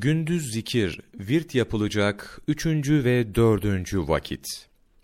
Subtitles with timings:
[0.00, 4.46] Gündüz zikir, virt yapılacak üçüncü ve dördüncü vakit.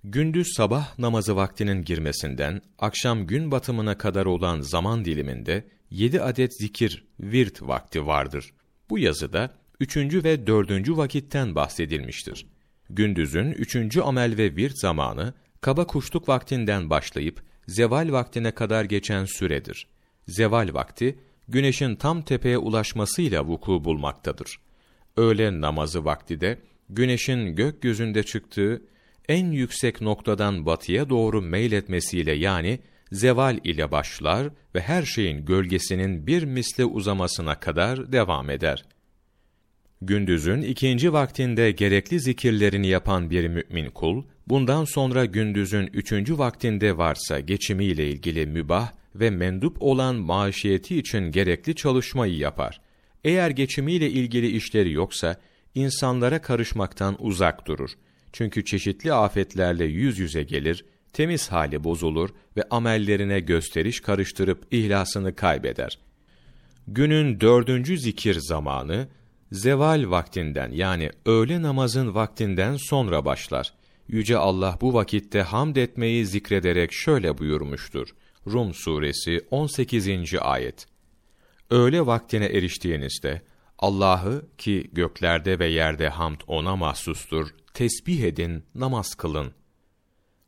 [0.04, 7.04] Gündüz sabah namazı vaktinin girmesinden, akşam gün batımına kadar olan zaman diliminde, yedi adet zikir,
[7.20, 8.52] virt vakti vardır.
[8.90, 12.46] Bu yazıda, üçüncü ve dördüncü vakitten bahsedilmiştir.
[12.90, 19.86] Gündüzün üçüncü amel ve virt zamanı, kaba kuşluk vaktinden başlayıp, zeval vaktine kadar geçen süredir.
[20.28, 21.18] Zeval vakti,
[21.48, 24.58] güneşin tam tepeye ulaşmasıyla vuku bulmaktadır.
[25.16, 26.58] Öğle namazı vakti de,
[26.88, 28.82] güneşin gökyüzünde çıktığı,
[29.28, 32.78] en yüksek noktadan batıya doğru meyletmesiyle yani,
[33.12, 38.84] zeval ile başlar ve her şeyin gölgesinin bir misle uzamasına kadar devam eder.
[40.02, 47.40] Gündüzün ikinci vaktinde gerekli zikirlerini yapan bir mümin kul, bundan sonra gündüzün üçüncü vaktinde varsa
[47.40, 52.80] geçimiyle ilgili mübah ve mendup olan maaşiyeti için gerekli çalışmayı yapar.
[53.24, 55.36] Eğer geçimiyle ilgili işleri yoksa,
[55.74, 57.90] insanlara karışmaktan uzak durur.
[58.32, 65.98] Çünkü çeşitli afetlerle yüz yüze gelir, temiz hali bozulur ve amellerine gösteriş karıştırıp ihlasını kaybeder.
[66.88, 69.08] Günün dördüncü zikir zamanı,
[69.52, 73.74] zeval vaktinden yani öğle namazın vaktinden sonra başlar.
[74.08, 78.08] Yüce Allah bu vakitte hamd etmeyi zikrederek şöyle buyurmuştur.
[78.46, 80.08] Rum suresi 18.
[80.40, 80.93] ayet.
[81.70, 83.42] Öğle vaktine eriştiğinizde
[83.78, 89.52] Allah'ı ki göklerde ve yerde hamd ona mahsustur, tesbih edin, namaz kılın.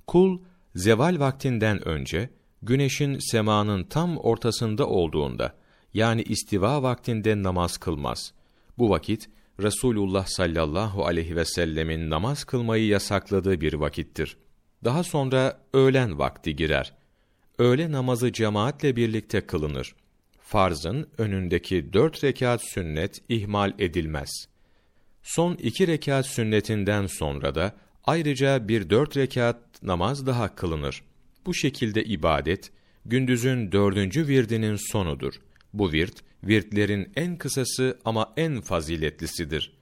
[0.07, 0.41] Kul
[0.75, 2.31] zeval vaktinden önce
[2.63, 5.55] güneşin semanın tam ortasında olduğunda
[5.95, 8.33] yani istiva vaktinde namaz kılmaz.
[8.79, 9.29] Bu vakit
[9.63, 14.37] Resulullah sallallahu aleyhi ve sellemin namaz kılmayı yasakladığı bir vakittir.
[14.85, 16.93] Daha sonra öğlen vakti girer.
[17.59, 19.95] Öğle namazı cemaatle birlikte kılınır.
[20.47, 24.31] Farzın önündeki dört rekat sünnet ihmal edilmez.
[25.23, 31.03] Son iki rekat sünnetinden sonra da ayrıca bir dört rekat namaz daha kılınır.
[31.47, 32.71] Bu şekilde ibadet,
[33.05, 35.35] gündüzün dördüncü virdinin sonudur.
[35.73, 36.15] Bu virt,
[36.45, 39.73] virtlerin en kısası ama en faziletlisidir.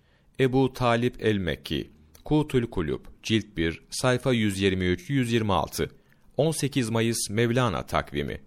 [0.41, 1.91] Ebu Talip el-Mekki,
[2.25, 5.89] Kutul Kulub, Cilt 1, sayfa 123-126,
[6.37, 8.41] 18 Mayıs Mevlana takvimi.